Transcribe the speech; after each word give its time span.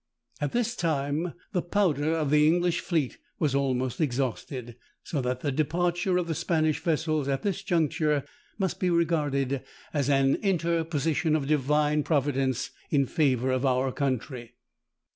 At 0.39 0.51
this 0.51 0.75
time 0.75 1.35
the 1.51 1.61
powder 1.61 2.13
of 2.15 2.31
the 2.31 2.47
English 2.47 2.79
fleet 2.79 3.19
was 3.37 3.53
almost 3.53 4.01
exhausted; 4.01 4.75
so 5.03 5.21
that 5.21 5.41
the 5.41 5.51
departure 5.51 6.17
of 6.17 6.25
the 6.25 6.33
Spanish 6.33 6.79
vessels, 6.79 7.27
at 7.27 7.43
this 7.43 7.61
juncture, 7.61 8.23
must 8.57 8.79
be 8.79 8.89
regarded 8.89 9.61
as 9.93 10.09
an 10.09 10.37
interposition 10.37 11.35
of 11.35 11.45
divine 11.45 12.01
providence 12.01 12.71
in 12.89 13.05
favour 13.05 13.51
of 13.51 13.63
our 13.63 13.91
country. 13.91 14.55